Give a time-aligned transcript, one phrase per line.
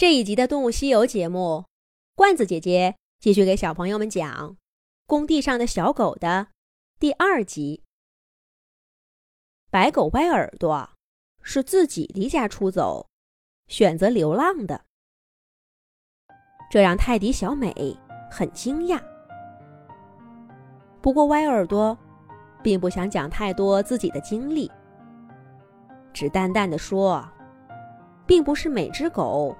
[0.00, 1.66] 这一集的《动物西游》节目，
[2.14, 4.52] 罐子姐姐继续给小朋友们讲
[5.06, 6.46] 《工地上的小狗》的
[6.98, 7.82] 第二集。
[9.68, 10.88] 白狗歪耳朵
[11.42, 13.10] 是自己离家出走，
[13.66, 14.86] 选择流浪的，
[16.70, 17.94] 这让泰迪小美
[18.30, 18.98] 很惊讶。
[21.02, 21.94] 不过歪耳朵
[22.62, 24.72] 并不想讲太多自己的经历，
[26.14, 27.22] 只淡淡的说
[28.26, 29.54] ：“并不是每只狗。”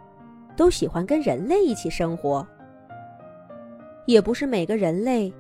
[0.57, 2.47] 都喜欢跟人类一起生活，
[4.07, 5.33] 也不是每个人类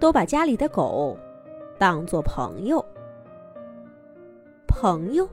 [0.00, 1.16] 都把家里的狗
[1.78, 2.84] 当做朋友。
[4.66, 5.28] 朋友，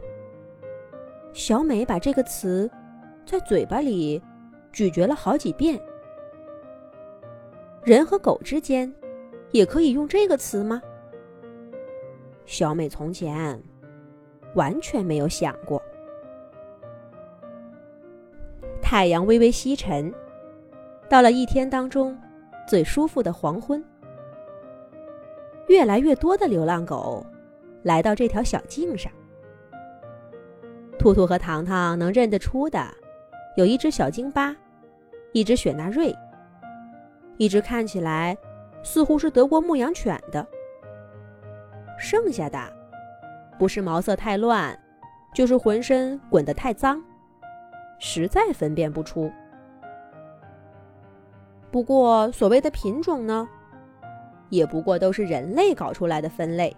[1.34, 2.70] 小美把这个词
[3.26, 4.22] 在嘴巴里
[4.72, 5.80] 咀嚼了好几遍。
[7.84, 8.94] 人和狗之间
[9.52, 10.82] 也可以用这个词吗？
[12.46, 13.62] 小美从前
[14.56, 15.82] 完全没有想过。
[18.82, 20.14] 太阳微微西沉，
[21.10, 22.18] 到了一天当中
[22.68, 23.84] 最舒服的黄昏。
[25.68, 27.26] 越来越多的流浪狗
[27.84, 29.12] 来到这条小径上。
[31.00, 32.86] 兔兔和糖糖能认得出的，
[33.56, 34.56] 有一只小京巴，
[35.32, 36.16] 一只雪纳瑞，
[37.38, 38.38] 一只看起来
[38.84, 40.46] 似乎是德国牧羊犬的。
[41.98, 42.60] 剩下的，
[43.58, 44.78] 不是毛色太乱，
[45.34, 47.02] 就是浑身滚得太脏。
[48.14, 49.32] 实在分辨不出。
[51.72, 53.50] 不过，所谓的品种呢，
[54.50, 56.76] 也不过都是人类搞出来的分类。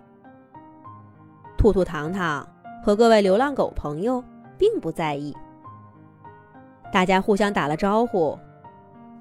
[1.58, 2.48] 兔兔、糖糖
[2.82, 4.24] 和各位流浪狗朋友
[4.58, 5.36] 并不在意，
[6.90, 8.40] 大家互相打了招呼，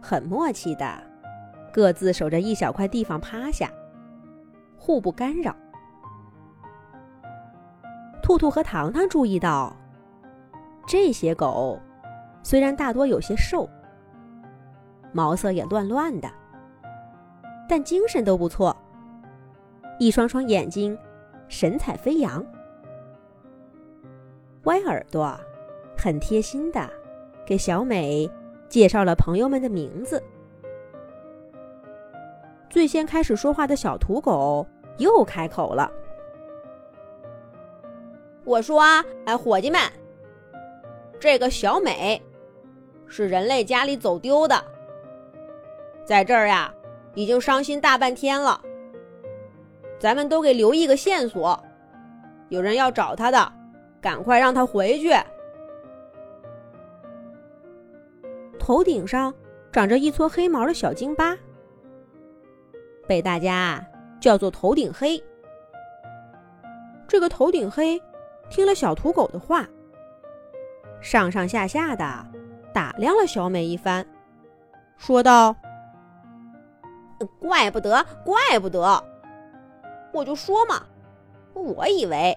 [0.01, 0.87] 很默契的，
[1.73, 3.69] 各自守着一小块地方趴下，
[4.79, 5.53] 互不干扰。
[8.23, 9.75] 兔兔和糖糖注意到，
[10.87, 11.81] 这些狗。
[12.45, 13.69] 虽然大多有些瘦，
[15.13, 16.31] 毛色也乱乱的，
[17.67, 18.77] 但精神都不错。
[19.99, 20.97] 一双双眼睛，
[21.49, 22.45] 神采飞扬。
[24.65, 25.35] 歪耳朵
[25.97, 26.87] 很贴心的
[27.47, 28.31] 给小美
[28.69, 30.23] 介绍了朋友们的名字。
[32.69, 34.67] 最先开始说话的小土狗
[34.99, 35.91] 又开口了
[38.45, 38.83] ：“我说，
[39.25, 39.81] 哎，伙计们，
[41.19, 42.21] 这个小美。”
[43.17, 44.61] 是人类家里走丢的，
[46.05, 46.75] 在这儿呀，
[47.15, 48.61] 已经伤心大半天了。
[50.01, 51.63] 咱们都给留一个线索，
[52.49, 53.53] 有人要找他的，
[54.01, 55.13] 赶快让他回去。
[58.59, 59.33] 头顶上
[59.71, 61.39] 长着一撮黑毛的小京巴，
[63.07, 63.81] 被大家
[64.19, 65.23] 叫做头顶黑。
[67.07, 68.03] 这个头顶黑
[68.51, 69.65] 听了小土狗的话，
[71.01, 72.34] 上上下下的。
[72.75, 74.05] 打量了小美一番，
[74.99, 75.55] 说道
[77.39, 79.05] ：“怪不得，怪不得！
[80.13, 80.83] 我就说嘛，
[81.55, 82.37] 我以为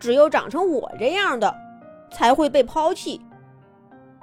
[0.00, 1.54] 只有长成我这样的
[2.10, 3.24] 才会被抛弃，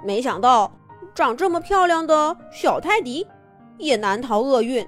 [0.04, 0.70] 没想到
[1.14, 3.26] 长这么漂亮的小泰迪
[3.78, 4.86] 也难逃厄运。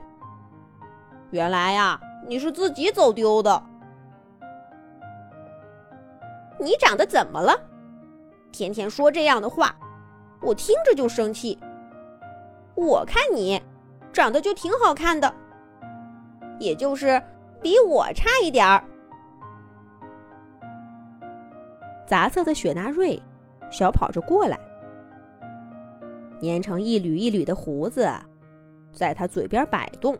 [1.30, 1.98] 原来呀，
[2.28, 3.62] 你是自己走丢的。
[6.58, 7.58] 你长得怎么了？
[8.52, 9.74] 天天说这样的话。”
[10.42, 11.58] 我听着就生气。
[12.74, 13.60] 我看你
[14.12, 15.32] 长得就挺好看的，
[16.58, 17.22] 也就是
[17.60, 18.82] 比我差一点儿。
[22.06, 23.22] 杂色的雪纳瑞
[23.70, 24.58] 小跑着过来，
[26.42, 28.08] 粘成一缕一缕的胡子
[28.92, 30.18] 在他嘴边摆动，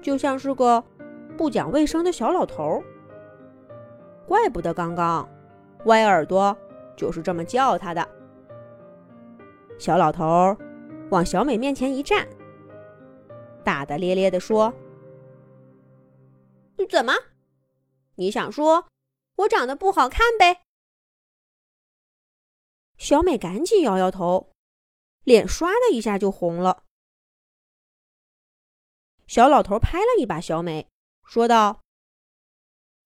[0.00, 0.82] 就像是个
[1.36, 2.82] 不讲卫生的小老头。
[4.26, 5.28] 怪不得刚刚
[5.86, 6.56] 歪耳朵
[6.96, 8.08] 就是这么叫他的。
[9.80, 10.54] 小老头
[11.10, 12.28] 往小美面前一站，
[13.64, 14.74] 大大咧咧地说
[16.90, 17.14] ：“怎么？
[18.16, 18.88] 你想说
[19.36, 20.60] 我长得不好看呗？”
[22.98, 24.52] 小美赶紧摇摇头，
[25.24, 26.84] 脸唰的一下就红了。
[29.26, 30.90] 小老头拍了一把小美，
[31.24, 31.80] 说道：“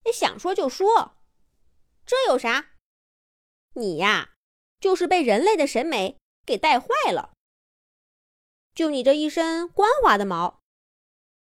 [0.04, 1.14] 你想说就说，
[2.04, 2.72] 这有啥？
[3.74, 4.32] 你呀，
[4.80, 7.32] 就是被人类的审美。”给带坏了！
[8.74, 10.60] 就你这一身光滑的毛，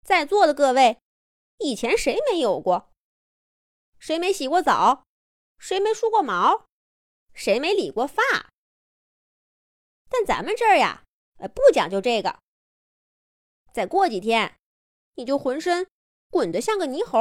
[0.04, 1.00] 在座的各位，
[1.58, 2.92] 以前谁没有过？
[3.98, 5.04] 谁没洗过澡？
[5.58, 6.66] 谁没梳过毛？
[7.32, 8.22] 谁没理过发？
[10.08, 11.04] 但咱们这儿呀，
[11.38, 12.38] 呃，不讲究这个。
[13.72, 14.58] 再过几天，
[15.14, 15.88] 你就浑身
[16.30, 17.18] 滚得像个泥猴，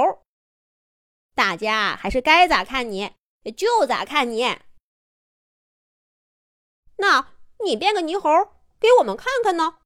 [1.33, 3.15] 大家还是该咋看你
[3.55, 4.59] 就咋看你。
[6.97, 7.40] 那。
[7.63, 8.29] 你变个泥猴
[8.79, 9.79] 给我们看看呢？”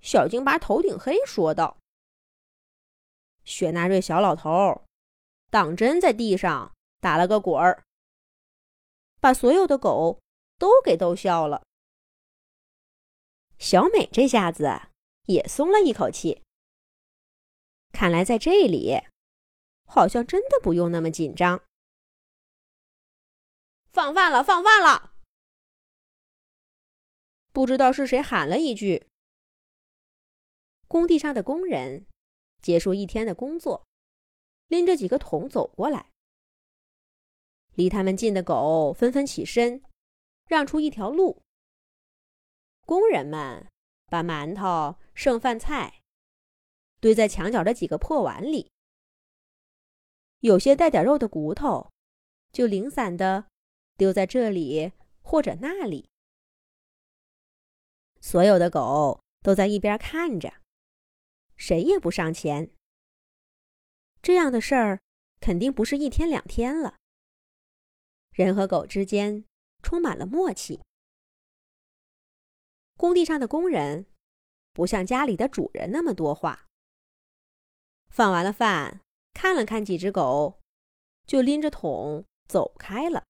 [0.00, 1.76] 小京巴头顶黑说道。
[3.44, 4.84] 雪纳瑞小老头
[5.50, 7.82] 当真在地上打了个滚儿，
[9.20, 10.20] 把所有的狗
[10.58, 11.62] 都给逗笑了。
[13.58, 14.82] 小美这下子
[15.24, 16.42] 也松了一口气，
[17.92, 19.00] 看来在这里
[19.86, 21.62] 好像真的不用那么紧张。
[23.90, 25.14] 放饭了，放饭了！
[27.58, 29.08] 不知道是谁喊了一句。
[30.86, 32.06] 工地上的工人
[32.62, 33.84] 结束一天的工作，
[34.68, 36.12] 拎着几个桶走过来。
[37.74, 39.82] 离他们近的狗纷纷起身，
[40.46, 41.42] 让出一条路。
[42.86, 43.66] 工人们
[44.06, 46.02] 把馒头、剩饭菜
[47.00, 48.70] 堆在墙角的几个破碗里，
[50.38, 51.90] 有些带点肉的骨头
[52.52, 53.48] 就零散的
[53.96, 56.08] 丢在这里或者那里。
[58.30, 60.52] 所有的狗都在一边看着。
[61.56, 62.70] 谁也不上前。
[64.20, 65.00] 这样的事儿
[65.40, 66.98] 肯定不是一天两天了。
[68.32, 69.46] 人和狗之间
[69.82, 70.82] 充满了默契。
[72.98, 74.04] 工地上的工人
[74.74, 76.66] 不像家里的主人那么多话。
[78.10, 79.00] 放完了饭，
[79.32, 80.60] 看了看几只狗，
[81.24, 83.24] 就拎着桶走开了。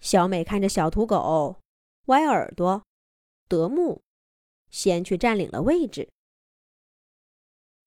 [0.00, 1.60] 小美看着小土狗，
[2.08, 2.84] 歪耳朵，
[3.48, 4.02] 德牧。
[4.70, 6.10] 先去占领了位置，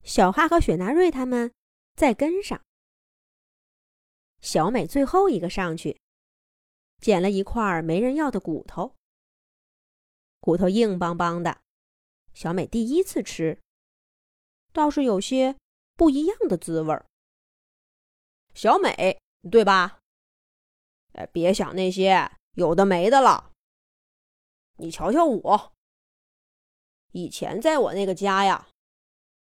[0.04, 1.54] 小哈和雪纳瑞他们
[1.96, 2.60] 再跟上。
[4.42, 6.02] 小美最后一个上去，
[7.00, 8.96] 捡了一块没人要的骨头。
[10.40, 11.62] 骨头硬邦邦的，
[12.34, 13.62] 小美第一次吃，
[14.74, 15.56] 倒是有些
[15.94, 17.06] 不一样的滋味儿。
[18.56, 19.20] 小美，
[19.52, 20.00] 对吧？
[21.14, 23.51] 哎，别想那些有的没的了。
[24.82, 25.74] 你瞧瞧我。
[27.12, 28.68] 以前在我那个家呀，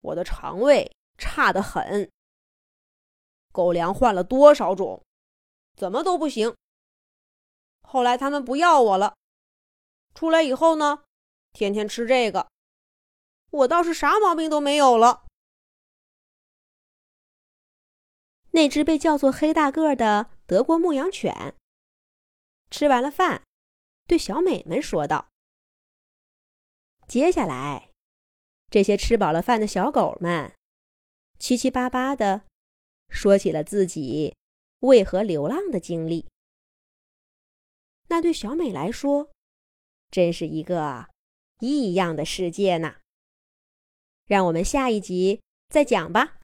[0.02, 2.10] 我的肠胃差得很，
[3.50, 5.02] 狗粮换了多少种，
[5.74, 6.54] 怎么都不行。
[7.80, 9.16] 后来他们不要我了，
[10.14, 11.04] 出来以后呢，
[11.52, 12.50] 天天吃这个，
[13.50, 15.24] 我倒是啥毛病都没有了。
[18.50, 21.56] 那只被叫做黑大个的德国牧羊犬，
[22.70, 23.44] 吃完了饭，
[24.12, 25.30] 对小美们说道。
[27.08, 27.88] 接下来，
[28.68, 30.54] 这些吃饱了饭的小狗们，
[31.38, 32.44] 七七八八的
[33.08, 34.36] 说起了自己
[34.80, 36.28] 为何流浪的经历。
[38.08, 39.30] 那对小美来说，
[40.10, 41.08] 真是一个
[41.60, 42.96] 异样的世界呢。
[44.26, 46.36] 让我们下一集再讲吧。